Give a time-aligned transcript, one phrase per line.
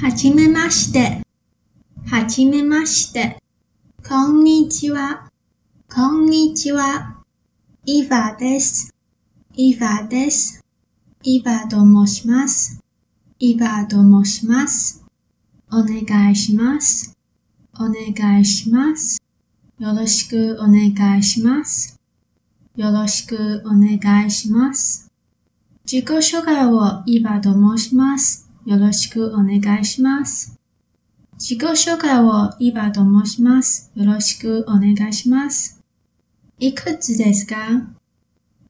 [0.00, 1.20] はじめまして。
[2.06, 3.36] はじめまして。
[4.08, 5.28] こんにちは。
[5.94, 7.18] こんにちは。
[7.84, 8.94] イヴァです。
[9.52, 10.64] イヴァです。
[11.22, 11.76] イヴと
[12.06, 12.82] 申します。
[13.40, 15.04] イヴと申します。
[15.70, 17.14] お願いします。
[17.74, 19.20] お願いします。
[19.78, 22.00] よろしくお願いします。
[22.74, 25.12] よろしくお願いします。
[25.84, 28.49] 自己紹介をイヴァと申します。
[28.70, 30.56] よろしくお願いします。
[31.40, 33.90] 自己紹介をイヴァと申します。
[33.96, 35.82] よろしくお願いします。
[36.60, 37.56] いくつですか？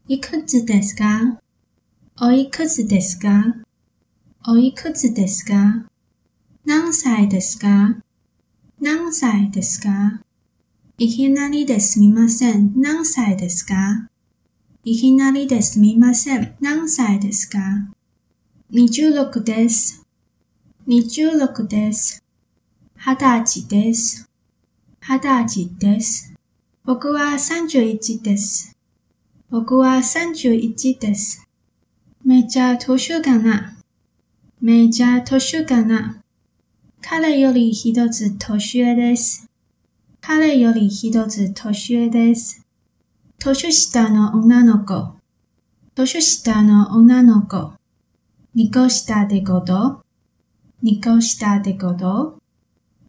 [0.09, 1.39] いくつですか？
[2.19, 3.57] おいくつですか？
[4.49, 5.85] おいくつですか？
[6.65, 7.97] 何歳ですか？
[8.81, 10.23] 何歳ですか？
[10.97, 12.73] いきなりですみません。
[12.81, 14.09] 何歳ですか？
[14.83, 16.57] いきなりですみません。
[16.59, 17.59] 何歳ですか？
[18.73, 20.07] ?26 です。
[20.87, 22.23] 26です。
[22.97, 24.31] 二十歳です。
[25.01, 26.33] 二十歳です。
[26.85, 28.77] 僕は31です。
[29.51, 31.49] 僕は31です。
[32.25, 33.77] めっちゃ年かな
[34.61, 36.23] めっちゃ年かな
[37.03, 39.51] 彼より一つ年上です。
[40.21, 42.65] 彼より一つ年上です。
[43.41, 45.15] 年下の女の子。
[45.97, 47.80] 年下の女の子。
[48.61, 50.05] にこしたでごと？
[50.83, 52.43] にこしたでごと？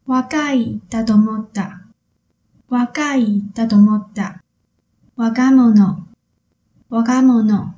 [0.07, 1.81] 若いだと思った。
[2.69, 4.41] 若いだと思った。
[5.17, 6.07] 若者。
[6.89, 7.75] 若者。